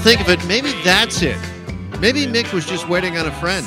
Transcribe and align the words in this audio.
think 0.00 0.22
of 0.22 0.30
it, 0.30 0.42
maybe 0.46 0.72
that's 0.82 1.20
it. 1.20 1.38
Maybe 2.00 2.26
Mick 2.26 2.54
was 2.54 2.64
just 2.64 2.88
waiting 2.88 3.18
on 3.18 3.26
a 3.26 3.32
friend. 3.32 3.66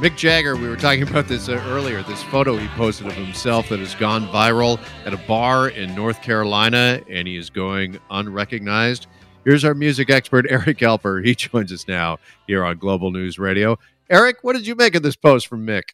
Mick 0.00 0.16
Jagger, 0.16 0.56
we 0.56 0.68
were 0.68 0.76
talking 0.76 1.04
about 1.04 1.28
this 1.28 1.48
uh, 1.48 1.62
earlier, 1.68 2.02
this 2.02 2.20
photo 2.24 2.56
he 2.56 2.66
posted 2.68 3.06
of 3.06 3.12
himself 3.12 3.68
that 3.68 3.78
has 3.78 3.94
gone 3.94 4.26
viral 4.28 4.80
at 5.04 5.14
a 5.14 5.18
bar 5.28 5.68
in 5.68 5.94
North 5.94 6.20
Carolina, 6.20 7.00
and 7.08 7.28
he 7.28 7.36
is 7.36 7.48
going 7.48 8.00
unrecognized. 8.10 9.06
Here's 9.44 9.64
our 9.64 9.74
music 9.74 10.10
expert, 10.10 10.46
Eric 10.50 10.78
Alper. 10.78 11.24
He 11.24 11.36
joins 11.36 11.72
us 11.72 11.86
now 11.86 12.18
here 12.48 12.64
on 12.64 12.78
Global 12.78 13.12
News 13.12 13.38
Radio. 13.38 13.78
Eric, 14.08 14.38
what 14.42 14.54
did 14.54 14.66
you 14.66 14.74
make 14.74 14.96
of 14.96 15.04
this 15.04 15.14
post 15.14 15.46
from 15.46 15.64
Mick? 15.64 15.90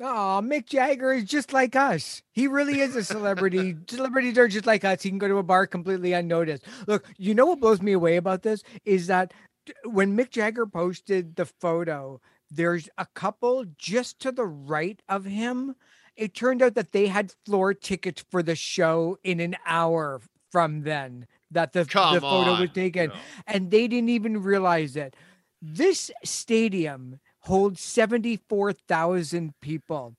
Oh, 0.00 0.40
Mick 0.42 0.66
Jagger 0.66 1.12
is 1.12 1.24
just 1.24 1.52
like 1.52 1.76
us. 1.76 2.22
He 2.32 2.46
really 2.46 2.80
is 2.80 2.96
a 2.96 3.04
celebrity. 3.04 3.76
Celebrities 3.88 4.38
are 4.38 4.48
just 4.48 4.64
like 4.66 4.82
us. 4.84 5.02
He 5.02 5.10
can 5.10 5.18
go 5.18 5.28
to 5.28 5.36
a 5.36 5.42
bar 5.42 5.66
completely 5.66 6.14
unnoticed. 6.14 6.64
Look, 6.86 7.06
you 7.18 7.34
know 7.34 7.46
what 7.46 7.60
blows 7.60 7.82
me 7.82 7.92
away 7.92 8.16
about 8.16 8.42
this 8.42 8.62
is 8.86 9.08
that 9.08 9.34
when 9.84 10.16
Mick 10.16 10.30
Jagger 10.30 10.64
posted 10.66 11.36
the 11.36 11.44
photo, 11.44 12.18
there's 12.50 12.88
a 12.96 13.06
couple 13.14 13.66
just 13.76 14.18
to 14.20 14.32
the 14.32 14.46
right 14.46 15.00
of 15.08 15.26
him. 15.26 15.74
It 16.16 16.34
turned 16.34 16.62
out 16.62 16.74
that 16.74 16.92
they 16.92 17.06
had 17.08 17.34
floor 17.44 17.74
tickets 17.74 18.24
for 18.30 18.42
the 18.42 18.56
show 18.56 19.18
in 19.22 19.38
an 19.38 19.56
hour 19.66 20.20
from 20.50 20.82
then 20.82 21.26
that 21.50 21.72
the, 21.72 21.84
the 21.84 21.90
photo 21.90 22.26
on. 22.26 22.60
was 22.60 22.70
taken, 22.70 23.10
No. 23.10 23.14
and 23.46 23.70
they 23.70 23.86
didn't 23.86 24.08
even 24.08 24.42
realize 24.42 24.96
it. 24.96 25.14
This 25.62 26.10
stadium 26.24 27.20
holds 27.40 27.80
74,000 27.80 29.54
people. 29.60 30.14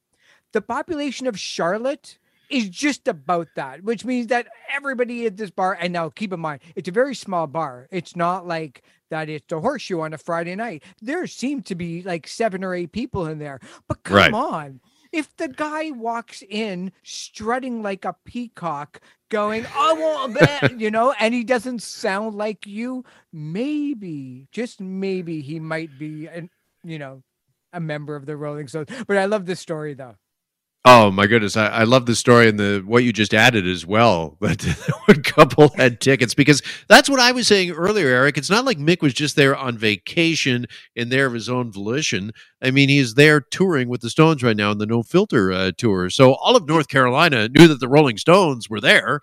The 0.53 0.61
population 0.61 1.27
of 1.27 1.39
Charlotte 1.39 2.17
is 2.49 2.67
just 2.67 3.07
about 3.07 3.47
that, 3.55 3.83
which 3.83 4.03
means 4.03 4.27
that 4.27 4.47
everybody 4.73 5.25
at 5.25 5.37
this 5.37 5.49
bar, 5.51 5.77
and 5.79 5.93
now 5.93 6.09
keep 6.09 6.33
in 6.33 6.39
mind, 6.41 6.61
it's 6.75 6.89
a 6.89 6.91
very 6.91 7.15
small 7.15 7.47
bar. 7.47 7.87
It's 7.91 8.15
not 8.15 8.45
like 8.45 8.83
that 9.09 9.29
it's 9.29 9.45
the 9.47 9.61
horseshoe 9.61 10.01
on 10.01 10.13
a 10.13 10.17
Friday 10.17 10.55
night. 10.55 10.83
There 11.01 11.25
seem 11.27 11.61
to 11.63 11.75
be 11.75 12.01
like 12.01 12.27
seven 12.27 12.63
or 12.63 12.75
eight 12.75 12.91
people 12.91 13.27
in 13.27 13.39
there. 13.39 13.59
But 13.87 14.03
come 14.03 14.15
Right. 14.17 14.33
on. 14.33 14.81
If 15.13 15.35
the 15.37 15.49
guy 15.49 15.91
walks 15.91 16.41
in 16.49 16.91
strutting 17.03 17.81
like 17.83 18.05
a 18.05 18.15
peacock, 18.25 19.01
going, 19.29 19.65
I 19.73 19.93
want 19.93 20.31
a 20.31 20.39
bet, 20.39 20.79
you 20.79 20.89
know, 20.91 21.13
and 21.19 21.33
he 21.33 21.43
doesn't 21.43 21.81
sound 21.81 22.35
like 22.35 22.65
you, 22.67 23.03
maybe, 23.33 24.47
just 24.51 24.79
maybe 24.79 25.41
he 25.41 25.59
might 25.59 25.97
be 25.97 26.27
an, 26.27 26.49
you 26.83 26.99
know, 26.99 27.23
a 27.73 27.79
member 27.79 28.15
of 28.15 28.25
the 28.25 28.35
Rolling 28.37 28.67
Stones. 28.67 28.89
But 29.07 29.17
I 29.17 29.25
love 29.25 29.45
this 29.45 29.59
story 29.59 29.93
though. 29.93 30.15
Oh 30.83 31.11
my 31.11 31.27
goodness, 31.27 31.55
I, 31.55 31.67
I 31.67 31.83
love 31.83 32.07
the 32.07 32.15
story 32.15 32.49
and 32.49 32.59
the 32.59 32.81
what 32.83 33.03
you 33.03 33.13
just 33.13 33.35
added 33.35 33.67
as 33.67 33.85
well. 33.85 34.37
That 34.41 34.63
one 35.05 35.21
couple 35.21 35.69
had 35.75 36.01
tickets 36.01 36.33
because 36.33 36.63
that's 36.89 37.07
what 37.07 37.19
I 37.19 37.31
was 37.33 37.47
saying 37.47 37.71
earlier, 37.71 38.07
Eric. 38.07 38.37
It's 38.37 38.49
not 38.49 38.65
like 38.65 38.79
Mick 38.79 39.01
was 39.01 39.13
just 39.13 39.35
there 39.35 39.55
on 39.55 39.77
vacation 39.77 40.65
and 40.95 41.11
there 41.11 41.27
of 41.27 41.33
his 41.33 41.49
own 41.49 41.71
volition. 41.71 42.31
I 42.63 42.71
mean, 42.71 42.89
he's 42.89 43.13
there 43.13 43.39
touring 43.41 43.89
with 43.89 44.01
the 44.01 44.09
Stones 44.09 44.41
right 44.41 44.57
now 44.57 44.71
in 44.71 44.79
the 44.79 44.87
No 44.87 45.03
Filter 45.03 45.51
uh, 45.51 45.71
tour. 45.77 46.09
So 46.09 46.33
all 46.33 46.55
of 46.55 46.67
North 46.67 46.87
Carolina 46.87 47.47
knew 47.47 47.67
that 47.67 47.79
the 47.79 47.87
Rolling 47.87 48.17
Stones 48.17 48.67
were 48.67 48.81
there. 48.81 49.21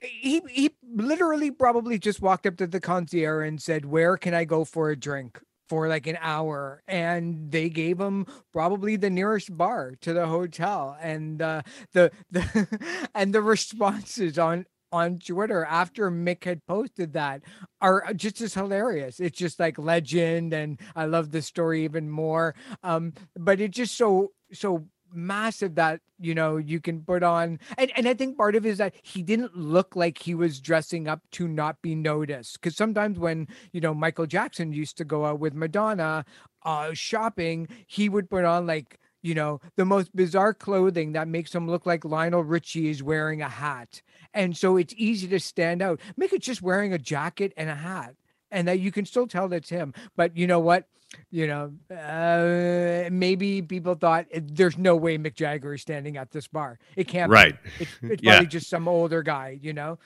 he 0.00 0.40
he 0.48 0.70
literally 0.94 1.50
probably 1.50 1.98
just 1.98 2.22
walked 2.22 2.46
up 2.46 2.56
to 2.58 2.68
the 2.68 2.80
concierge 2.80 3.48
and 3.48 3.60
said, 3.60 3.84
"Where 3.84 4.16
can 4.16 4.32
I 4.32 4.44
go 4.44 4.64
for 4.64 4.90
a 4.90 4.96
drink?" 4.96 5.40
For 5.70 5.86
like 5.86 6.08
an 6.08 6.18
hour 6.20 6.82
and 6.88 7.52
they 7.52 7.68
gave 7.68 8.00
him 8.00 8.26
probably 8.52 8.96
the 8.96 9.08
nearest 9.08 9.56
bar 9.56 9.94
to 10.00 10.12
the 10.12 10.26
hotel 10.26 10.98
and 11.00 11.40
uh 11.40 11.62
the 11.92 12.10
the 12.32 12.66
and 13.14 13.32
the 13.32 13.40
responses 13.40 14.36
on 14.36 14.66
on 14.90 15.20
Twitter 15.20 15.64
after 15.64 16.10
Mick 16.10 16.42
had 16.42 16.66
posted 16.66 17.12
that 17.12 17.42
are 17.80 18.12
just 18.14 18.40
as 18.40 18.54
hilarious. 18.54 19.20
It's 19.20 19.38
just 19.38 19.60
like 19.60 19.78
legend 19.78 20.52
and 20.52 20.80
I 20.96 21.04
love 21.04 21.30
the 21.30 21.40
story 21.40 21.84
even 21.84 22.10
more. 22.10 22.56
Um 22.82 23.12
but 23.38 23.60
it's 23.60 23.76
just 23.76 23.96
so 23.96 24.32
so 24.52 24.88
massive 25.12 25.74
that 25.76 26.00
you 26.18 26.34
know 26.34 26.56
you 26.56 26.80
can 26.80 27.02
put 27.02 27.22
on. 27.22 27.58
And, 27.78 27.92
and 27.96 28.08
i 28.08 28.14
think 28.14 28.36
part 28.36 28.54
of 28.54 28.66
it 28.66 28.70
is 28.70 28.78
that 28.78 28.94
he 29.02 29.22
didn't 29.22 29.56
look 29.56 29.96
like 29.96 30.18
he 30.18 30.34
was 30.34 30.60
dressing 30.60 31.08
up 31.08 31.22
to 31.32 31.48
not 31.48 31.80
be 31.82 31.94
noticed. 31.94 32.60
Because 32.60 32.76
sometimes 32.76 33.18
when 33.18 33.48
you 33.72 33.80
know 33.80 33.94
michael 33.94 34.26
jackson 34.26 34.72
used 34.72 34.96
to 34.98 35.04
go 35.04 35.24
out 35.24 35.40
with 35.40 35.54
madonna 35.54 36.24
uh 36.64 36.92
shopping 36.92 37.68
he 37.86 38.08
would 38.08 38.28
put 38.28 38.44
on 38.44 38.66
like 38.66 38.98
you 39.22 39.34
know 39.34 39.60
the 39.76 39.84
most 39.84 40.14
bizarre 40.14 40.54
clothing 40.54 41.12
that 41.12 41.28
makes 41.28 41.54
him 41.54 41.68
look 41.68 41.86
like 41.86 42.04
lionel 42.04 42.44
richie 42.44 42.88
is 42.88 43.02
wearing 43.02 43.42
a 43.42 43.48
hat. 43.48 44.02
And 44.32 44.56
so 44.56 44.76
it's 44.76 44.94
easy 44.96 45.26
to 45.28 45.40
stand 45.40 45.82
out. 45.82 46.00
Make 46.16 46.32
it 46.32 46.42
just 46.42 46.62
wearing 46.62 46.92
a 46.92 46.98
jacket 46.98 47.52
and 47.56 47.68
a 47.68 47.74
hat 47.74 48.14
and 48.50 48.66
that 48.68 48.80
you 48.80 48.90
can 48.92 49.04
still 49.04 49.26
tell 49.26 49.48
that's 49.48 49.68
him 49.68 49.92
but 50.16 50.36
you 50.36 50.46
know 50.46 50.60
what 50.60 50.86
you 51.30 51.48
know, 51.48 51.72
uh, 51.90 53.08
maybe 53.10 53.62
people 53.62 53.96
thought 53.96 54.26
"Eh, 54.30 54.38
there's 54.44 54.78
no 54.78 54.94
way 54.94 55.18
Mick 55.18 55.34
Jagger 55.34 55.74
is 55.74 55.82
standing 55.82 56.16
at 56.16 56.30
this 56.30 56.46
bar. 56.46 56.78
It 56.94 57.08
can't. 57.08 57.28
be. 57.28 57.34
Right. 57.34 57.56
It's, 57.80 57.90
it's 58.02 58.22
Yeah. 58.22 58.34
probably 58.34 58.46
just 58.46 58.70
some 58.70 58.86
older 58.86 59.20
guy. 59.24 59.58
You 59.60 59.72
know. 59.72 59.98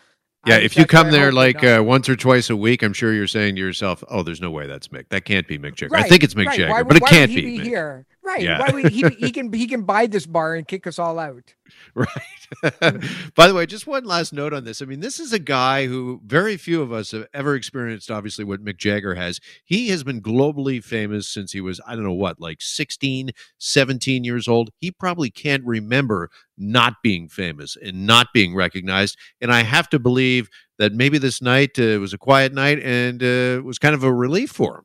Yeah, 0.47 0.56
I 0.56 0.60
if 0.60 0.78
you 0.78 0.87
come 0.87 1.10
there 1.10 1.31
like 1.31 1.62
uh, 1.62 1.82
once 1.84 2.09
or 2.09 2.16
twice 2.16 2.49
a 2.49 2.56
week, 2.56 2.82
I'm 2.82 2.94
sure 2.94 3.12
you're 3.12 3.27
saying 3.27 3.56
to 3.56 3.60
yourself, 3.60 4.03
"Oh, 4.09 4.22
there's 4.22 4.41
no 4.41 4.50
way 4.50 4.66
that's 4.66 4.88
Mick. 4.88 5.11
That 5.11 5.26
can't 5.26 5.47
be 5.47 5.59
Mick 5.59 5.75
Jagger. 5.75 5.94
I 5.94 6.05
think 6.05 6.22
it's 6.25 6.32
Mick 6.32 6.47
right. 6.47 6.59
Jagger, 6.59 6.84
but 6.84 6.97
it 6.97 7.03
why 7.03 7.11
can't 7.11 7.31
would 7.31 7.38
he 7.38 7.44
be." 7.44 7.59
be 7.59 7.65
here. 7.65 8.06
Right. 8.25 8.43
Yeah. 8.43 8.59
Why 8.59 8.71
would 8.71 8.89
he? 8.91 9.03
He 9.19 9.31
can 9.31 9.53
he 9.53 9.67
can 9.67 9.83
buy 9.83 10.07
this 10.07 10.25
bar 10.25 10.55
and 10.55 10.67
kick 10.67 10.87
us 10.87 10.99
all 10.99 11.19
out. 11.19 11.55
Right. 11.95 12.09
By 13.35 13.49
the 13.49 13.55
way, 13.55 13.67
just 13.67 13.87
one 13.87 14.05
last 14.05 14.33
note 14.33 14.53
on 14.53 14.65
this. 14.65 14.83
I 14.83 14.85
mean, 14.85 15.01
this 15.01 15.19
is 15.19 15.33
a 15.33 15.39
guy 15.39 15.87
who 15.87 16.21
very 16.25 16.57
few 16.57 16.83
of 16.83 16.93
us 16.93 17.12
have 17.12 17.27
ever 17.33 17.55
experienced, 17.55 18.11
obviously, 18.11 18.45
what 18.45 18.65
Mick 18.65 18.77
Jagger 18.77 19.15
has. 19.15 19.41
He 19.65 19.89
has 19.89 20.05
been 20.05 20.21
globally 20.21 20.83
famous 20.83 21.29
since 21.29 21.53
he 21.53 21.61
was, 21.61 21.81
I 21.87 21.95
don't 21.95 22.05
know 22.05 22.12
what, 22.12 22.41
like 22.41 22.61
16, 22.61 23.31
17 23.59 24.25
years 24.25 24.47
old. 24.47 24.71
He 24.79 24.91
probably 24.91 25.31
can't 25.31 25.65
remember 25.65 26.31
not 26.59 26.95
being 27.03 27.29
famous 27.29 27.77
and 27.77 28.06
not 28.06 28.29
being 28.35 28.55
recognized. 28.55 29.17
And 29.41 29.53
I 29.53 29.62
have 29.62 29.89
to 29.91 29.99
believe 29.99 30.49
that 30.79 30.93
maybe 30.93 31.19
this 31.19 31.41
night 31.41 31.79
uh, 31.79 31.99
was 31.99 32.12
a 32.12 32.19
quiet 32.19 32.53
night 32.53 32.81
and 32.83 33.23
uh, 33.23 33.62
was 33.62 33.79
kind 33.79 33.95
of 33.95 34.05
a 34.05 34.12
relief 34.12 34.51
for 34.51 34.79
him. 34.79 34.85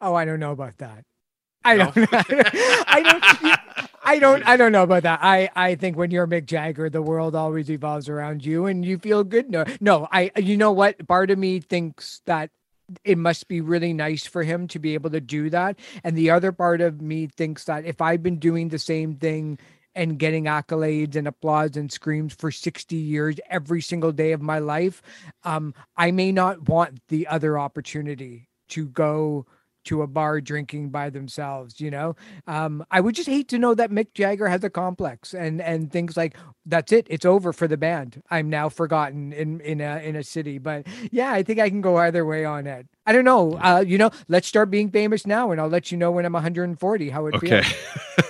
Oh, 0.00 0.14
I 0.14 0.24
don't 0.24 0.40
know 0.40 0.52
about 0.52 0.78
that. 0.78 1.04
I 1.64 1.76
No? 1.76 1.90
don't. 1.90 2.08
I 2.12 3.02
don't. 3.02 3.58
I 4.02 4.18
don't. 4.18 4.46
I 4.46 4.56
don't 4.56 4.72
know 4.72 4.82
about 4.82 5.02
that. 5.02 5.20
I. 5.22 5.50
I 5.54 5.74
think 5.74 5.96
when 5.96 6.10
you're 6.10 6.26
Mick 6.26 6.46
Jagger, 6.46 6.88
the 6.90 7.02
world 7.02 7.34
always 7.34 7.70
evolves 7.70 8.08
around 8.08 8.44
you, 8.44 8.66
and 8.66 8.84
you 8.84 8.98
feel 8.98 9.24
good. 9.24 9.50
No, 9.50 9.64
no. 9.80 10.08
I. 10.10 10.30
You 10.36 10.56
know 10.56 10.72
what? 10.72 11.06
Part 11.06 11.30
of 11.30 11.38
me 11.38 11.60
thinks 11.60 12.22
that 12.26 12.50
it 13.04 13.18
must 13.18 13.46
be 13.46 13.60
really 13.60 13.92
nice 13.92 14.26
for 14.26 14.42
him 14.42 14.66
to 14.68 14.78
be 14.78 14.94
able 14.94 15.10
to 15.10 15.20
do 15.20 15.50
that, 15.50 15.78
and 16.02 16.16
the 16.16 16.30
other 16.30 16.50
part 16.52 16.80
of 16.80 17.00
me 17.00 17.26
thinks 17.26 17.64
that 17.64 17.84
if 17.84 18.00
I've 18.00 18.22
been 18.22 18.38
doing 18.38 18.68
the 18.68 18.78
same 18.78 19.14
thing 19.14 19.58
and 19.94 20.18
getting 20.18 20.44
accolades 20.44 21.16
and 21.16 21.26
applause 21.28 21.76
and 21.76 21.90
screams 21.90 22.32
for 22.32 22.50
60 22.50 22.94
years 22.96 23.36
every 23.50 23.80
single 23.82 24.12
day 24.12 24.32
of 24.32 24.40
my 24.40 24.60
life, 24.60 25.02
um, 25.44 25.74
I 25.96 26.10
may 26.12 26.30
not 26.32 26.68
want 26.68 27.00
the 27.08 27.26
other 27.26 27.58
opportunity 27.58 28.48
to 28.70 28.86
go 28.86 29.46
to 29.84 30.02
a 30.02 30.06
bar 30.06 30.40
drinking 30.40 30.90
by 30.90 31.10
themselves 31.10 31.80
you 31.80 31.90
know? 31.90 32.14
Um 32.46 32.84
i 32.90 33.00
would 33.00 33.14
just 33.14 33.28
hate 33.28 33.48
to 33.48 33.58
know 33.58 33.74
that 33.74 33.90
mick 33.90 34.14
jagger 34.14 34.48
has 34.48 34.64
a 34.64 34.70
complex 34.70 35.34
and 35.34 35.60
and 35.60 35.92
things 35.92 36.16
like 36.16 36.36
that's 36.66 36.92
it 36.92 37.06
it's 37.10 37.24
over 37.24 37.52
for 37.52 37.66
the 37.66 37.76
band. 37.76 38.22
I'm 38.30 38.48
now 38.50 38.68
forgotten 38.68 39.32
in 39.32 39.60
in 39.60 39.80
a 39.80 39.98
in 39.98 40.16
a 40.16 40.22
city. 40.22 40.58
But 40.58 40.86
yeah 41.10 41.32
i 41.32 41.42
think 41.42 41.58
i 41.60 41.68
can 41.68 41.80
go 41.80 41.96
either 41.96 42.24
way 42.24 42.44
on 42.44 42.66
it 42.66 42.86
i 43.10 43.12
don't 43.12 43.24
know 43.24 43.58
uh 43.62 43.84
you 43.86 43.98
know 43.98 44.10
let's 44.28 44.46
start 44.48 44.70
being 44.70 44.90
famous 44.90 45.26
now 45.26 45.50
and 45.50 45.60
i'll 45.60 45.68
let 45.68 45.92
you 45.92 45.98
know 45.98 46.10
when 46.12 46.24
i'm 46.24 46.32
140 46.32 47.10
how 47.10 47.26
it 47.26 47.36
Okay. 47.36 47.62
feels 47.62 47.74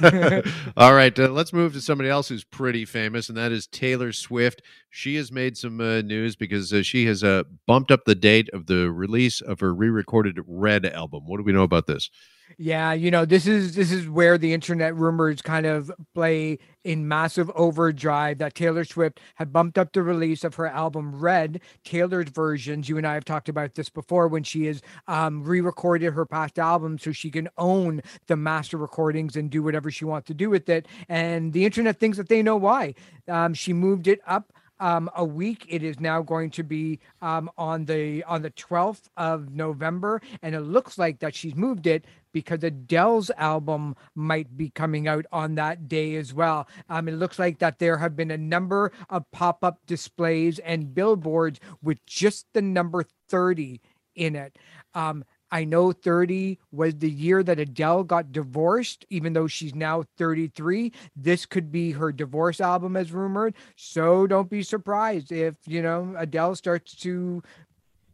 All 0.77 0.95
right. 0.95 1.19
Uh, 1.19 1.29
let's 1.29 1.53
move 1.53 1.73
to 1.75 1.81
somebody 1.81 2.09
else 2.09 2.29
who's 2.29 2.45
pretty 2.45 2.85
famous, 2.85 3.29
and 3.29 3.37
that 3.39 3.53
is 3.53 3.67
Taylor 3.67 4.13
Swift. 4.13 4.63
She 4.91 5.17
has 5.17 5.33
made 5.33 5.57
some 5.57 5.81
uh, 5.81 6.03
news 6.03 6.37
because 6.37 6.73
uh, 6.73 6.83
she 6.83 7.07
has 7.07 7.25
uh, 7.25 7.45
bumped 7.67 7.91
up 7.91 8.05
the 8.07 8.15
date 8.15 8.49
of 8.53 8.67
the 8.67 8.91
release 8.91 9.41
of 9.41 9.61
her 9.61 9.75
re 9.75 9.91
recorded 9.91 10.39
Red 10.47 10.87
album. 10.87 11.25
What 11.27 11.39
do 11.39 11.45
we 11.45 11.53
know 11.53 11.65
about 11.65 11.87
this? 11.87 12.11
Yeah, 12.59 12.93
you 12.93 13.11
know, 13.11 13.25
this 13.25 13.47
is 13.47 13.75
this 13.75 13.91
is 13.91 14.09
where 14.09 14.37
the 14.37 14.53
internet 14.53 14.95
rumors 14.97 15.41
kind 15.41 15.67
of 15.67 15.91
play 16.15 16.59
in 16.85 17.07
massive 17.09 17.51
overdrive 17.55 18.39
that 18.39 18.55
Taylor 18.55 18.85
Swift 18.85 19.21
had 19.37 19.53
bumped 19.53 19.79
up 19.79 19.93
the 19.93 20.03
release 20.03 20.45
of 20.45 20.55
her 20.57 20.67
album 20.67 21.21
Red, 21.21 21.61
tailored 21.85 22.31
versions. 22.31 22.89
You 22.89 22.99
and 22.99 23.07
I 23.07 23.15
have 23.15 23.25
talked 23.25 23.49
about 23.49 23.75
this 23.75 23.89
before 23.89 24.29
when 24.29 24.43
she 24.43 24.67
has 24.67 24.83
um, 25.09 25.43
re-recorded 25.43 26.13
her 26.13 26.27
past 26.27 26.59
albums 26.59 27.03
so 27.03 27.13
she 27.13 27.31
can 27.31 27.49
own 27.57 28.03
the 28.27 28.37
master 28.37 28.77
recordings 28.77 29.37
and 29.37 29.51
do 29.51 29.63
whatever 29.63 29.91
she 29.91 30.05
wants 30.05 30.27
to 30.29 30.35
do 30.35 30.51
with 30.51 30.69
it. 30.69 30.87
And 31.09 31.53
the 31.53 31.65
internet 31.65 31.99
thinks 31.99 32.19
that 32.19 32.29
they 32.29 32.43
know 32.43 32.57
why. 32.57 32.95
Um, 33.29 33.55
she 33.55 33.73
moved 33.73 34.07
it 34.09 34.21
up 34.27 34.53
um, 34.81 35.09
a 35.15 35.25
week. 35.25 35.67
It 35.69 35.83
is 35.85 36.01
now 36.01 36.23
going 36.23 36.51
to 36.51 36.65
be 36.65 36.99
um, 37.23 37.51
on 37.57 37.85
the 37.85 38.25
on 38.25 38.43
the 38.43 38.51
12th 38.51 39.09
of 39.17 39.55
November, 39.55 40.21
and 40.43 40.55
it 40.55 40.61
looks 40.61 40.99
like 40.99 41.21
that 41.21 41.35
she's 41.35 41.55
moved 41.55 41.87
it 41.87 42.05
because 42.33 42.63
Adele's 42.65 43.31
album 43.37 43.97
might 44.15 44.57
be 44.57 44.71
coming 44.71 45.07
out 45.07 45.27
on 45.33 45.55
that 45.57 45.89
day 45.89 46.17
as 46.17 46.33
well. 46.33 46.67
Um, 46.89 47.09
it 47.09 47.13
looks 47.13 47.39
like 47.39 47.59
that 47.59 47.79
there 47.79 47.99
have 47.99 48.17
been 48.17 48.31
a 48.31 48.39
number 48.39 48.93
of 49.09 49.31
pop 49.31 49.63
up 49.65 49.81
displays 49.87 50.59
and 50.61 50.95
billboards 50.95 51.61
with 51.83 52.05
just 52.07 52.47
the 52.53 52.63
number 52.63 53.05
30 53.29 53.81
in 54.15 54.37
it. 54.37 54.57
Um, 54.95 55.25
I 55.51 55.65
know 55.65 55.93
30 55.93 56.59
was 56.73 56.97
the 56.97 57.11
year 57.11 57.43
that 57.43 57.59
Adele 57.59 58.05
got 58.05 58.33
divorced, 58.33 59.05
even 59.11 59.33
though 59.33 59.47
she's 59.47 59.75
now 59.75 60.05
33. 60.19 60.93
This 61.17 61.47
could 61.47 61.73
be 61.73 61.93
her 61.93 62.13
divorce 62.13 62.61
album, 62.61 62.97
as 62.97 63.13
rumored. 63.13 63.55
So 63.77 64.27
don't 64.27 64.51
be 64.51 64.63
surprised 64.63 65.33
if, 65.33 65.55
you 65.67 65.83
know, 65.83 66.15
Adele 66.17 66.55
starts 66.55 66.95
to 66.97 67.43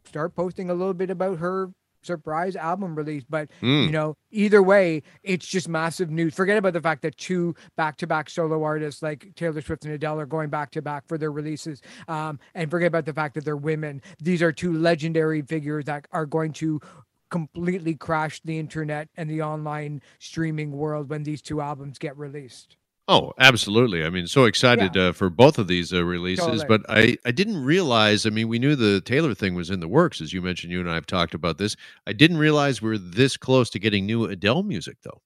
start 0.05 0.35
posting 0.35 0.69
a 0.69 0.73
little 0.73 0.93
bit 0.93 1.09
about 1.09 1.39
her 1.39 1.69
surprise 2.07 2.55
album 2.55 2.95
release. 2.95 3.23
But 3.29 3.49
mm. 3.61 3.85
you 3.85 3.91
know, 3.91 4.15
either 4.31 4.63
way, 4.63 5.03
it's 5.23 5.45
just 5.45 5.67
massive 5.67 6.09
news. 6.09 6.33
Forget 6.33 6.57
about 6.57 6.73
the 6.73 6.81
fact 6.81 7.03
that 7.03 7.17
two 7.17 7.53
back-to-back 7.75 8.29
solo 8.29 8.63
artists 8.63 9.03
like 9.03 9.33
Taylor 9.35 9.61
Swift 9.61 9.85
and 9.85 9.93
Adele 9.93 10.19
are 10.19 10.25
going 10.25 10.49
back-to-back 10.49 11.07
for 11.07 11.17
their 11.17 11.31
releases. 11.31 11.81
Um, 12.07 12.39
and 12.55 12.71
forget 12.71 12.87
about 12.87 13.05
the 13.05 13.13
fact 13.13 13.35
that 13.35 13.45
they're 13.45 13.57
women. 13.57 14.01
These 14.19 14.41
are 14.41 14.51
two 14.51 14.73
legendary 14.73 15.41
figures 15.43 15.85
that 15.85 16.07
are 16.11 16.25
going 16.25 16.53
to 16.53 16.79
completely 17.29 17.95
crash 17.95 18.41
the 18.43 18.59
internet 18.59 19.09
and 19.15 19.29
the 19.29 19.41
online 19.41 20.01
streaming 20.19 20.71
world 20.71 21.09
when 21.09 21.23
these 21.23 21.41
two 21.41 21.61
albums 21.61 21.97
get 21.97 22.17
released. 22.17 22.77
Oh, 23.09 23.31
absolutely. 23.39 24.03
I 24.03 24.09
mean, 24.09 24.27
so 24.27 24.43
excited 24.43 24.95
yeah. 24.95 25.03
uh, 25.03 25.11
for 25.13 25.29
both 25.29 25.57
of 25.57 25.67
these 25.67 25.93
uh, 25.93 26.03
releases, 26.03 26.45
totally. 26.45 26.65
but 26.67 26.81
I, 26.89 27.17
I 27.25 27.31
didn't 27.31 27.63
realize. 27.63 28.25
I 28.25 28.31
mean, 28.31 28.49
we 28.49 28.59
knew 28.59 28.75
the 28.75 28.99
Taylor 28.99 29.33
thing 29.33 29.55
was 29.55 29.69
in 29.69 29.79
the 29.79 29.87
works, 29.87 30.19
as 30.19 30.33
you 30.33 30.41
mentioned. 30.41 30.73
You 30.73 30.81
and 30.81 30.91
I 30.91 30.95
have 30.95 31.05
talked 31.05 31.33
about 31.33 31.57
this. 31.57 31.77
I 32.05 32.11
didn't 32.11 32.37
realize 32.37 32.81
we 32.81 32.91
are 32.91 32.97
this 32.97 33.37
close 33.37 33.69
to 33.69 33.79
getting 33.79 34.05
new 34.05 34.25
Adele 34.25 34.63
music, 34.63 34.97
though. 35.03 35.21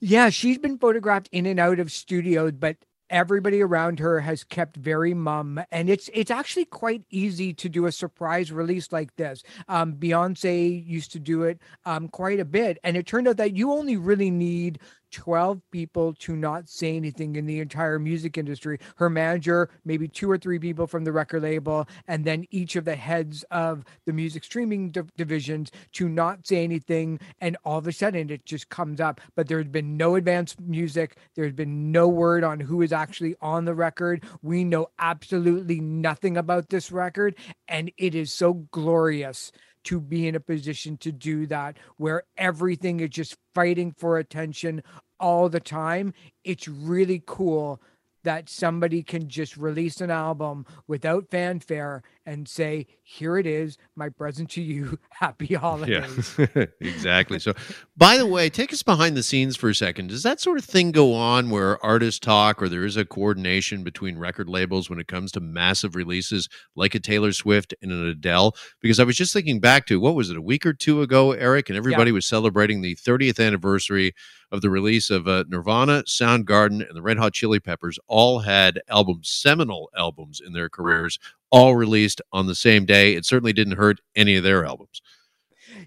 Yeah, 0.00 0.30
she's 0.30 0.58
been 0.58 0.78
photographed 0.78 1.28
in 1.32 1.44
and 1.44 1.60
out 1.60 1.78
of 1.78 1.92
studios, 1.92 2.52
but 2.52 2.76
everybody 3.12 3.60
around 3.60 4.00
her 4.00 4.20
has 4.20 4.42
kept 4.42 4.76
very 4.76 5.14
mum 5.14 5.60
and 5.70 5.88
it's 5.88 6.10
it's 6.14 6.30
actually 6.30 6.64
quite 6.64 7.04
easy 7.10 7.52
to 7.52 7.68
do 7.68 7.86
a 7.86 7.92
surprise 7.92 8.50
release 8.50 8.90
like 8.90 9.14
this. 9.16 9.42
Um, 9.68 9.94
beyonce 9.94 10.84
used 10.84 11.12
to 11.12 11.20
do 11.20 11.44
it 11.44 11.60
um, 11.84 12.08
quite 12.08 12.40
a 12.40 12.44
bit 12.44 12.78
and 12.82 12.96
it 12.96 13.06
turned 13.06 13.28
out 13.28 13.36
that 13.36 13.54
you 13.54 13.70
only 13.70 13.96
really 13.96 14.30
need 14.30 14.80
12 15.12 15.60
people 15.70 16.14
to 16.14 16.34
not 16.34 16.68
say 16.68 16.96
anything 16.96 17.36
in 17.36 17.46
the 17.46 17.60
entire 17.60 17.98
music 17.98 18.36
industry. 18.36 18.78
Her 18.96 19.08
manager, 19.08 19.70
maybe 19.84 20.08
two 20.08 20.30
or 20.30 20.38
three 20.38 20.58
people 20.58 20.86
from 20.86 21.04
the 21.04 21.12
record 21.12 21.42
label, 21.42 21.86
and 22.08 22.24
then 22.24 22.46
each 22.50 22.74
of 22.76 22.84
the 22.84 22.96
heads 22.96 23.44
of 23.50 23.84
the 24.06 24.12
music 24.12 24.44
streaming 24.44 24.92
divisions 25.16 25.70
to 25.92 26.08
not 26.08 26.46
say 26.46 26.64
anything. 26.64 27.20
And 27.40 27.56
all 27.64 27.78
of 27.78 27.86
a 27.86 27.92
sudden 27.92 28.30
it 28.30 28.44
just 28.44 28.68
comes 28.68 29.00
up. 29.00 29.20
But 29.36 29.48
there's 29.48 29.68
been 29.68 29.96
no 29.96 30.16
advanced 30.16 30.60
music. 30.60 31.16
There's 31.36 31.52
been 31.52 31.92
no 31.92 32.08
word 32.08 32.44
on 32.44 32.60
who 32.60 32.82
is 32.82 32.92
actually 32.92 33.36
on 33.40 33.64
the 33.64 33.74
record. 33.74 34.24
We 34.42 34.64
know 34.64 34.88
absolutely 34.98 35.80
nothing 35.80 36.36
about 36.36 36.70
this 36.70 36.90
record. 36.90 37.36
And 37.68 37.92
it 37.98 38.14
is 38.14 38.32
so 38.32 38.54
glorious 38.70 39.52
to 39.84 40.00
be 40.00 40.28
in 40.28 40.34
a 40.34 40.40
position 40.40 40.96
to 40.98 41.12
do 41.12 41.46
that 41.46 41.76
where 41.96 42.24
everything 42.36 43.00
is 43.00 43.10
just 43.10 43.36
fighting 43.54 43.92
for 43.96 44.18
attention 44.18 44.82
all 45.18 45.48
the 45.48 45.60
time. 45.60 46.12
It's 46.44 46.68
really 46.68 47.22
cool 47.24 47.80
that 48.24 48.48
somebody 48.48 49.02
can 49.02 49.28
just 49.28 49.56
release 49.56 50.00
an 50.00 50.10
album 50.10 50.64
without 50.86 51.30
fanfare 51.30 52.02
and 52.26 52.48
say, 52.48 52.86
"Here 53.02 53.36
it 53.36 53.46
is, 53.46 53.78
my 53.96 54.08
present 54.08 54.50
to 54.50 54.62
you. 54.62 54.98
Happy 55.10 55.54
holidays." 55.54 56.36
Yeah, 56.38 56.66
exactly. 56.80 57.38
So, 57.38 57.54
by 57.96 58.16
the 58.16 58.26
way, 58.26 58.50
take 58.50 58.72
us 58.72 58.82
behind 58.82 59.16
the 59.16 59.22
scenes 59.22 59.56
for 59.56 59.68
a 59.68 59.74
second. 59.74 60.08
Does 60.08 60.22
that 60.22 60.40
sort 60.40 60.58
of 60.58 60.64
thing 60.64 60.92
go 60.92 61.14
on 61.14 61.50
where 61.50 61.84
artists 61.84 62.20
talk, 62.20 62.62
or 62.62 62.68
there 62.68 62.84
is 62.84 62.96
a 62.96 63.04
coordination 63.04 63.82
between 63.82 64.18
record 64.18 64.48
labels 64.48 64.88
when 64.88 64.98
it 64.98 65.08
comes 65.08 65.32
to 65.32 65.40
massive 65.40 65.94
releases 65.94 66.48
like 66.76 66.94
a 66.94 67.00
Taylor 67.00 67.32
Swift 67.32 67.74
and 67.82 67.92
an 67.92 68.06
Adele? 68.06 68.54
Because 68.80 69.00
I 69.00 69.04
was 69.04 69.16
just 69.16 69.32
thinking 69.32 69.60
back 69.60 69.86
to 69.86 70.00
what 70.00 70.14
was 70.14 70.30
it 70.30 70.36
a 70.36 70.42
week 70.42 70.66
or 70.66 70.72
two 70.72 71.02
ago, 71.02 71.32
Eric, 71.32 71.68
and 71.68 71.76
everybody 71.76 72.10
yeah. 72.10 72.14
was 72.14 72.26
celebrating 72.26 72.82
the 72.82 72.96
30th 72.96 73.44
anniversary 73.44 74.14
of 74.52 74.60
the 74.60 74.70
release 74.70 75.10
of 75.10 75.26
uh, 75.26 75.44
Nirvana, 75.48 76.04
Soundgarden, 76.06 76.86
and 76.86 76.94
the 76.94 77.02
Red 77.02 77.18
Hot 77.18 77.32
Chili 77.32 77.58
Peppers. 77.58 77.98
All 78.06 78.40
had 78.40 78.80
albums, 78.88 79.30
seminal 79.30 79.90
albums 79.96 80.40
in 80.44 80.52
their 80.52 80.68
careers 80.68 81.18
all 81.52 81.76
released 81.76 82.20
on 82.32 82.46
the 82.46 82.54
same 82.54 82.84
day. 82.84 83.14
It 83.14 83.24
certainly 83.24 83.52
didn't 83.52 83.76
hurt 83.76 84.00
any 84.16 84.34
of 84.36 84.42
their 84.42 84.64
albums. 84.64 85.02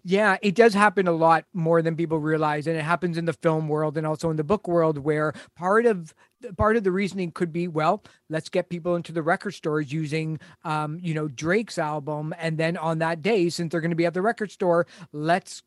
Yeah, 0.04 0.38
it 0.42 0.56
does 0.56 0.74
happen 0.74 1.08
a 1.08 1.12
lot 1.12 1.46
more 1.54 1.82
than 1.82 1.96
people 1.96 2.20
realize, 2.20 2.68
and 2.68 2.78
it 2.78 2.84
happens 2.84 3.18
in 3.18 3.26
the 3.26 3.34
film 3.34 3.68
world 3.68 3.98
and 3.98 4.06
also 4.06 4.30
in 4.30 4.38
the 4.38 4.44
book 4.44 4.68
world, 4.68 5.00
where 5.00 5.34
part 5.56 5.86
of 5.86 6.14
part 6.58 6.78
of 6.78 6.84
the 6.84 6.92
reasoning 6.92 7.32
could 7.32 7.52
be, 7.52 7.68
well, 7.68 8.04
let's 8.30 8.50
get 8.50 8.70
people 8.70 8.96
into 8.96 9.12
the 9.12 9.24
record 9.24 9.52
stores 9.52 9.92
using, 9.92 10.40
um, 10.64 11.00
you 11.02 11.14
know, 11.14 11.28
Drake's 11.28 11.80
album, 11.80 12.36
and 12.38 12.58
then 12.58 12.78
on 12.78 13.00
that 13.00 13.22
day, 13.22 13.50
since 13.50 13.72
they're 13.72 13.82
going 13.82 13.90
to 13.90 13.96
be 13.96 14.06
at 14.06 14.14
the 14.14 14.22
record 14.22 14.52
store, 14.52 14.86
let's 15.12 15.64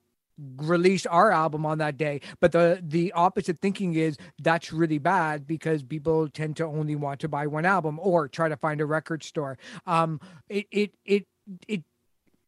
release 0.56 1.05
our 1.06 1.32
album 1.32 1.67
on 1.67 1.79
that 1.79 1.96
day 1.96 2.20
but 2.40 2.52
the 2.52 2.81
the 2.87 3.12
opposite 3.12 3.58
thinking 3.61 3.94
is 3.94 4.17
that's 4.40 4.73
really 4.73 4.99
bad 4.99 5.46
because 5.46 5.82
people 5.82 6.29
tend 6.29 6.56
to 6.56 6.64
only 6.64 6.94
want 6.94 7.20
to 7.20 7.29
buy 7.29 7.46
one 7.46 7.64
album 7.67 7.99
or 8.00 8.29
try 8.29 8.49
to 8.49 8.56
find 8.56 8.81
a 8.81 8.87
record 8.87 9.23
store. 9.23 9.58
Um 9.87 10.20
it 10.49 10.67
it 10.70 10.94
it 11.05 11.26
it 11.67 11.82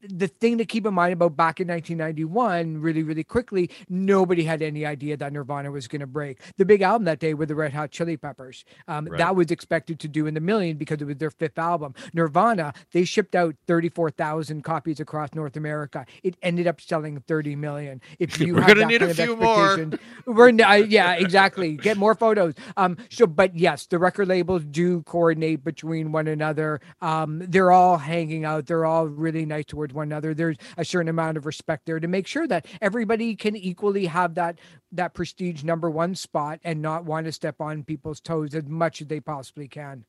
the 0.02 0.28
thing 0.28 0.58
to 0.58 0.64
keep 0.64 0.86
in 0.86 0.94
mind 0.94 1.12
about 1.12 1.36
back 1.36 1.60
in 1.60 1.68
1991, 1.68 2.80
really, 2.80 3.02
really 3.02 3.24
quickly, 3.24 3.70
nobody 3.88 4.44
had 4.44 4.62
any 4.62 4.86
idea 4.86 5.16
that 5.16 5.32
Nirvana 5.32 5.70
was 5.70 5.88
going 5.88 6.00
to 6.00 6.06
break. 6.06 6.40
The 6.56 6.64
big 6.64 6.82
album 6.82 7.04
that 7.04 7.18
day 7.18 7.34
with 7.34 7.48
the 7.48 7.54
Red 7.54 7.72
Hot 7.72 7.90
Chili 7.90 8.16
Peppers, 8.16 8.64
um, 8.88 9.06
right. 9.06 9.18
that 9.18 9.36
was 9.36 9.50
expected 9.50 9.98
to 10.00 10.08
do 10.08 10.26
in 10.26 10.34
the 10.34 10.40
million 10.40 10.76
because 10.76 11.00
it 11.00 11.04
was 11.04 11.16
their 11.16 11.30
fifth 11.30 11.58
album. 11.58 11.94
Nirvana, 12.14 12.72
they 12.92 13.04
shipped 13.04 13.34
out 13.34 13.54
34,000 13.66 14.62
copies 14.62 15.00
across 15.00 15.34
North 15.34 15.56
America. 15.56 16.06
It 16.22 16.36
ended 16.42 16.66
up 16.66 16.80
selling 16.80 17.20
30 17.26 17.56
million. 17.56 18.00
If 18.18 18.40
you 18.40 18.54
we're 18.54 18.66
going 18.66 18.78
to 18.78 18.86
need 18.86 19.02
a 19.02 19.14
few 19.14 19.36
more, 19.36 19.90
we're 20.26 20.50
uh, 20.50 20.74
yeah, 20.74 21.12
exactly. 21.12 21.76
Get 21.76 21.96
more 21.96 22.14
photos. 22.14 22.54
Um, 22.76 22.96
so, 23.10 23.26
but 23.26 23.56
yes, 23.56 23.86
the 23.86 23.98
record 23.98 24.28
labels 24.28 24.64
do 24.64 25.02
coordinate 25.02 25.62
between 25.64 26.12
one 26.12 26.26
another. 26.26 26.80
Um, 27.00 27.42
they're 27.46 27.72
all 27.72 27.98
hanging 27.98 28.44
out. 28.44 28.66
They're 28.66 28.86
all 28.86 29.06
really 29.06 29.44
nice 29.44 29.66
towards 29.66 29.89
towards 29.90 29.96
one 29.96 30.08
another. 30.08 30.34
There's 30.34 30.56
a 30.76 30.84
certain 30.84 31.08
amount 31.08 31.36
of 31.36 31.46
respect 31.46 31.86
there 31.86 32.00
to 32.00 32.08
make 32.08 32.26
sure 32.26 32.46
that 32.46 32.66
everybody 32.80 33.34
can 33.36 33.56
equally 33.56 34.06
have 34.06 34.34
that 34.34 34.58
that 34.92 35.14
prestige 35.14 35.62
number 35.62 35.90
one 35.90 36.14
spot 36.14 36.60
and 36.64 36.82
not 36.82 37.04
want 37.04 37.26
to 37.26 37.32
step 37.32 37.60
on 37.60 37.84
people's 37.84 38.20
toes 38.20 38.54
as 38.54 38.64
much 38.66 39.00
as 39.00 39.08
they 39.08 39.20
possibly 39.20 39.68
can. 39.68 40.04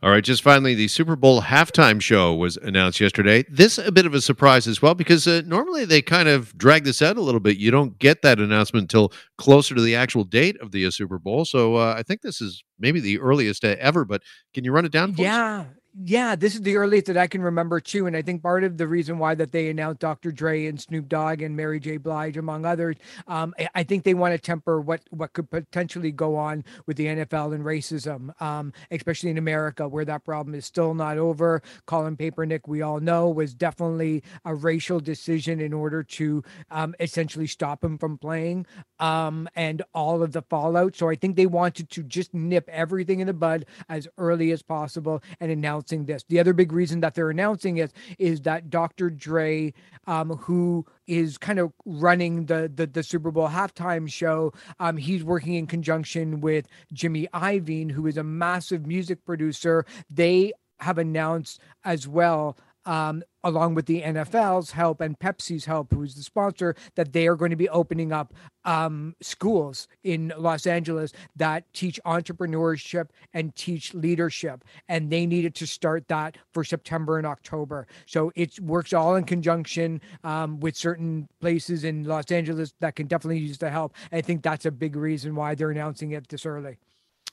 All 0.00 0.10
right, 0.10 0.22
just 0.22 0.42
finally, 0.42 0.74
the 0.76 0.86
Super 0.86 1.16
Bowl 1.16 1.42
halftime 1.42 2.00
show 2.00 2.34
was 2.34 2.56
announced 2.56 3.00
yesterday. 3.00 3.44
This 3.48 3.78
a 3.78 3.90
bit 3.90 4.06
of 4.06 4.14
a 4.14 4.20
surprise 4.20 4.68
as 4.68 4.80
well 4.80 4.94
because 4.94 5.26
uh, 5.26 5.42
normally 5.44 5.84
they 5.84 6.00
kind 6.02 6.28
of 6.28 6.56
drag 6.56 6.84
this 6.84 7.02
out 7.02 7.16
a 7.16 7.20
little 7.20 7.40
bit. 7.40 7.56
You 7.56 7.72
don't 7.72 7.98
get 7.98 8.22
that 8.22 8.38
announcement 8.38 8.84
until 8.84 9.12
closer 9.38 9.74
to 9.74 9.80
the 9.80 9.96
actual 9.96 10.22
date 10.22 10.56
of 10.60 10.70
the 10.70 10.86
uh, 10.86 10.90
Super 10.90 11.18
Bowl. 11.18 11.44
So 11.44 11.76
uh, 11.76 11.94
I 11.96 12.04
think 12.04 12.22
this 12.22 12.40
is 12.40 12.62
maybe 12.78 13.00
the 13.00 13.18
earliest 13.18 13.64
ever. 13.64 14.04
But 14.04 14.22
can 14.54 14.62
you 14.64 14.72
run 14.72 14.84
it 14.84 14.92
down? 14.92 15.14
Yeah, 15.16 15.64
yeah, 15.94 16.36
this 16.36 16.54
is 16.54 16.62
the 16.62 16.76
earliest 16.76 17.06
that 17.06 17.18
I 17.18 17.26
can 17.26 17.42
remember 17.42 17.78
too, 17.78 18.06
and 18.06 18.16
I 18.16 18.22
think 18.22 18.42
part 18.42 18.64
of 18.64 18.78
the 18.78 18.86
reason 18.86 19.18
why 19.18 19.34
that 19.34 19.52
they 19.52 19.68
announced 19.68 20.00
Dr. 20.00 20.32
Dre 20.32 20.64
and 20.64 20.80
Snoop 20.80 21.06
Dogg 21.06 21.42
and 21.42 21.54
Mary 21.54 21.78
J. 21.80 21.98
Blige, 21.98 22.38
among 22.38 22.64
others, 22.64 22.96
um, 23.26 23.54
I 23.74 23.82
think 23.82 24.04
they 24.04 24.14
want 24.14 24.32
to 24.32 24.38
temper 24.38 24.80
what 24.80 25.02
what 25.10 25.34
could 25.34 25.50
potentially 25.50 26.10
go 26.10 26.36
on 26.36 26.64
with 26.86 26.96
the 26.96 27.06
NFL 27.06 27.54
and 27.54 27.62
racism, 27.62 28.40
um, 28.40 28.72
especially 28.90 29.28
in 29.30 29.36
America, 29.36 29.86
where 29.86 30.06
that 30.06 30.24
problem 30.24 30.54
is 30.54 30.64
still 30.64 30.94
not 30.94 31.18
over. 31.18 31.62
Colin 31.84 32.16
Kaepernick, 32.16 32.62
we 32.66 32.80
all 32.80 33.00
know, 33.00 33.28
was 33.28 33.52
definitely 33.52 34.22
a 34.46 34.54
racial 34.54 34.98
decision 34.98 35.60
in 35.60 35.74
order 35.74 36.02
to 36.02 36.42
um, 36.70 36.94
essentially 37.00 37.46
stop 37.46 37.84
him 37.84 37.98
from 37.98 38.16
playing, 38.16 38.64
um, 38.98 39.46
and 39.54 39.82
all 39.92 40.22
of 40.22 40.32
the 40.32 40.42
fallout. 40.42 40.96
So 40.96 41.10
I 41.10 41.16
think 41.16 41.36
they 41.36 41.46
wanted 41.46 41.90
to 41.90 42.02
just 42.02 42.32
nip 42.32 42.66
everything 42.70 43.20
in 43.20 43.26
the 43.26 43.34
bud 43.34 43.66
as 43.90 44.08
early 44.16 44.52
as 44.52 44.62
possible 44.62 45.22
and 45.38 45.50
announce 45.50 45.81
announcing 45.82 46.06
this. 46.06 46.24
The 46.28 46.38
other 46.38 46.52
big 46.52 46.72
reason 46.72 47.00
that 47.00 47.14
they're 47.14 47.30
announcing 47.30 47.76
it 47.78 47.92
is 48.18 48.42
that 48.42 48.70
Dr. 48.70 49.10
Dre, 49.10 49.72
um, 50.06 50.30
who 50.30 50.86
is 51.06 51.38
kind 51.38 51.58
of 51.58 51.72
running 51.84 52.46
the, 52.46 52.70
the 52.72 52.86
the 52.86 53.02
Super 53.02 53.30
Bowl 53.30 53.48
halftime 53.48 54.10
show, 54.10 54.52
um, 54.78 54.96
he's 54.96 55.24
working 55.24 55.54
in 55.54 55.66
conjunction 55.66 56.40
with 56.40 56.66
Jimmy 56.92 57.26
Iovine, 57.34 57.90
who 57.90 58.06
is 58.06 58.16
a 58.16 58.22
massive 58.22 58.86
music 58.86 59.24
producer. 59.24 59.84
They 60.08 60.52
have 60.80 60.98
announced 60.98 61.60
as 61.84 62.06
well 62.06 62.56
um, 62.84 63.22
along 63.44 63.74
with 63.74 63.86
the 63.86 64.02
NFL's 64.02 64.72
help 64.72 65.00
and 65.00 65.18
Pepsi's 65.18 65.64
help, 65.64 65.92
who's 65.92 66.14
the 66.14 66.22
sponsor, 66.22 66.74
that 66.94 67.12
they 67.12 67.26
are 67.26 67.36
going 67.36 67.50
to 67.50 67.56
be 67.56 67.68
opening 67.68 68.12
up 68.12 68.32
um, 68.64 69.14
schools 69.20 69.88
in 70.04 70.32
Los 70.38 70.66
Angeles 70.66 71.12
that 71.36 71.64
teach 71.72 72.00
entrepreneurship 72.04 73.08
and 73.34 73.54
teach 73.56 73.94
leadership. 73.94 74.64
And 74.88 75.10
they 75.10 75.26
needed 75.26 75.54
to 75.56 75.66
start 75.66 76.08
that 76.08 76.36
for 76.52 76.64
September 76.64 77.18
and 77.18 77.26
October. 77.26 77.86
So 78.06 78.32
it 78.36 78.58
works 78.60 78.92
all 78.92 79.16
in 79.16 79.24
conjunction 79.24 80.00
um, 80.24 80.60
with 80.60 80.76
certain 80.76 81.28
places 81.40 81.84
in 81.84 82.04
Los 82.04 82.30
Angeles 82.30 82.74
that 82.80 82.96
can 82.96 83.06
definitely 83.06 83.40
use 83.40 83.58
the 83.58 83.70
help. 83.70 83.94
I 84.12 84.20
think 84.20 84.42
that's 84.42 84.66
a 84.66 84.70
big 84.70 84.96
reason 84.96 85.34
why 85.34 85.54
they're 85.54 85.70
announcing 85.70 86.12
it 86.12 86.28
this 86.28 86.46
early. 86.46 86.78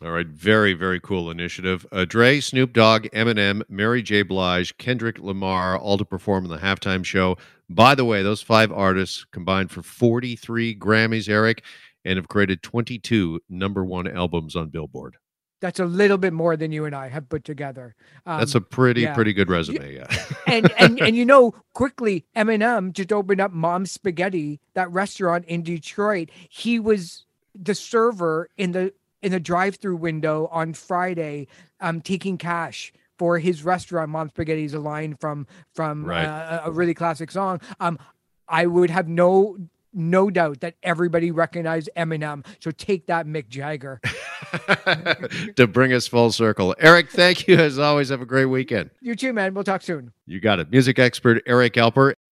All 0.01 0.11
right, 0.11 0.27
very 0.27 0.73
very 0.73 1.01
cool 1.01 1.29
initiative. 1.29 1.85
Uh, 1.91 2.05
Dre, 2.05 2.39
Snoop 2.39 2.71
Dogg, 2.71 3.07
Eminem, 3.07 3.63
Mary 3.67 4.01
J. 4.01 4.21
Blige, 4.21 4.77
Kendrick 4.77 5.19
Lamar, 5.19 5.77
all 5.77 5.97
to 5.97 6.05
perform 6.05 6.45
in 6.45 6.51
the 6.51 6.57
halftime 6.57 7.03
show. 7.03 7.37
By 7.69 7.95
the 7.95 8.05
way, 8.05 8.23
those 8.23 8.41
five 8.41 8.71
artists 8.71 9.25
combined 9.31 9.71
for 9.71 9.81
43 9.81 10.75
Grammys, 10.77 11.27
Eric, 11.27 11.63
and 12.05 12.15
have 12.15 12.29
created 12.29 12.63
22 12.63 13.41
number 13.49 13.83
one 13.83 14.07
albums 14.07 14.55
on 14.55 14.69
Billboard. 14.69 15.17
That's 15.59 15.81
a 15.81 15.85
little 15.85 16.17
bit 16.17 16.31
more 16.31 16.55
than 16.55 16.71
you 16.71 16.85
and 16.85 16.95
I 16.95 17.09
have 17.09 17.27
put 17.27 17.43
together. 17.43 17.93
Um, 18.25 18.39
That's 18.39 18.55
a 18.55 18.61
pretty 18.61 19.01
yeah. 19.01 19.13
pretty 19.13 19.33
good 19.33 19.49
resume. 19.49 19.95
Yeah. 19.95 20.07
and 20.47 20.71
and 20.79 21.01
and 21.01 21.15
you 21.17 21.25
know, 21.25 21.53
quickly, 21.73 22.25
Eminem 22.37 22.93
just 22.93 23.11
opened 23.11 23.41
up 23.41 23.51
Mom's 23.51 23.91
Spaghetti, 23.91 24.61
that 24.75 24.89
restaurant 24.91 25.43
in 25.45 25.61
Detroit. 25.61 26.29
He 26.47 26.79
was 26.79 27.25
the 27.53 27.75
server 27.75 28.49
in 28.55 28.71
the 28.71 28.93
in 29.21 29.31
the 29.31 29.39
drive-through 29.39 29.97
window 29.97 30.47
on 30.51 30.73
Friday, 30.73 31.47
um, 31.81 32.01
taking 32.01 32.37
cash 32.37 32.93
for 33.17 33.37
his 33.39 33.63
restaurant. 33.63 34.09
Mom's 34.09 34.31
Spaghetti 34.31 34.63
is 34.63 34.73
a 34.73 34.79
line 34.79 35.15
from 35.19 35.45
from 35.73 36.05
Right. 36.05 36.25
uh, 36.25 36.61
a 36.65 36.71
really 36.71 36.93
classic 36.93 37.31
song. 37.31 37.59
Um, 37.79 37.99
I 38.47 38.65
would 38.65 38.89
have 38.89 39.07
no 39.07 39.57
no 39.91 40.29
doubt 40.29 40.59
that 40.59 40.75
everybody 40.83 41.31
recognized 41.31 41.89
Eminem. 41.97 42.45
So 42.59 42.69
take 42.69 43.07
that, 43.07 43.25
Mick 43.25 43.49
Jagger. 43.49 43.99
to 45.55 45.67
bring 45.67 45.93
us 45.93 46.07
full 46.07 46.31
circle. 46.31 46.75
Eric, 46.79 47.09
thank 47.09 47.47
you 47.47 47.55
as 47.57 47.79
always. 47.79 48.09
Have 48.09 48.21
a 48.21 48.25
great 48.25 48.45
weekend. 48.45 48.91
You 49.01 49.15
too, 49.15 49.33
man. 49.33 49.53
We'll 49.55 49.63
talk 49.63 49.81
soon. 49.81 50.11
You 50.27 50.39
got 50.39 50.59
it. 50.59 50.69
Music 50.71 50.99
expert 50.99 51.41
Eric 51.47 51.73
Alper. 51.73 52.13